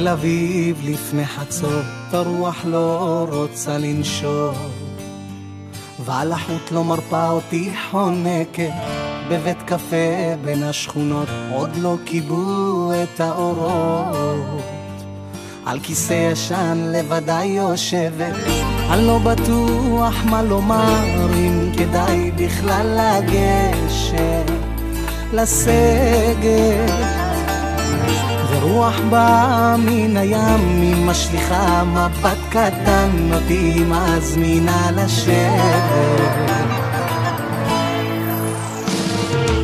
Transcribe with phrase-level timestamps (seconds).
[0.00, 4.52] תל אביב לפני חצות, הרוח לא רוצה לנשור.
[6.04, 8.72] ועל החוט לא מרפה אותי חונקת,
[9.30, 14.79] בבית קפה בין השכונות, עוד לא כיבו את האורות.
[15.66, 18.34] על כיסא ישן לבדי יושבת,
[18.90, 24.50] אני לא בטוח מה לומר, אם כדאי בכלל לגשת
[25.32, 26.90] לסגת.
[28.50, 36.50] ורוח באה מן הים, היא משליכה מבט קטן, אותי מזמינה לשבת.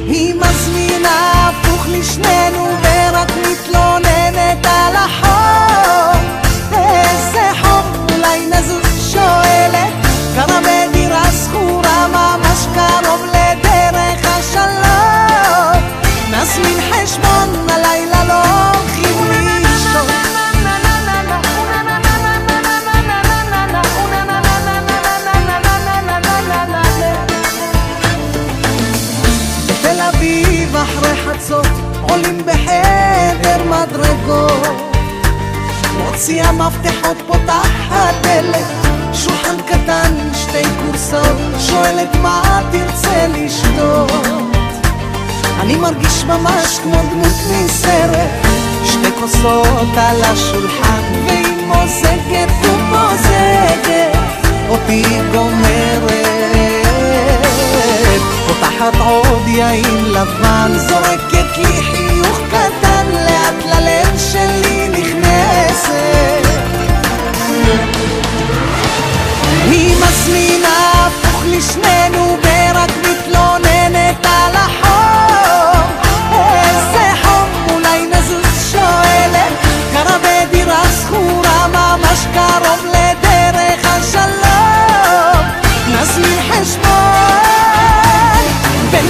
[0.06, 2.65] היא מזמינה הפוך לשנינו,
[32.16, 34.82] עולים בחדר מדרגות.
[35.98, 38.66] מוציאה מפתחות פותחת דלת
[39.12, 44.10] שולחן קטן שתי כורסאות שואלת מה תרצה לשתות?
[45.60, 48.30] אני מרגיש ממש כמו דמות מסרט
[48.84, 54.16] שתי כוסות על השולחן והיא מוזגת ומוזגת.
[54.68, 56.26] אותי גומרת.
[58.46, 61.85] פותחת עוד יין לבן זורקת לי
[86.60, 86.86] נזמין חשבון
[88.90, 89.06] בין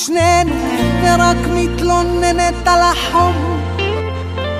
[0.00, 0.54] הפוך לשנינו
[1.02, 3.60] ורק מתלוננת על החום.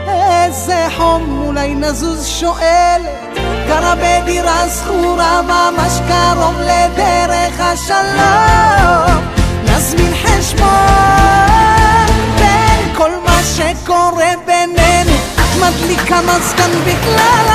[0.08, 3.38] איזה חום אולי נזוז שואלת.
[3.68, 9.24] גרה בדירה שכורה ממש קרוב לדרך השלום.
[9.64, 10.70] נזמין חשבון
[12.36, 15.16] בין כל מה שקורה בינינו.
[15.34, 17.49] את מדליקה מזגן החום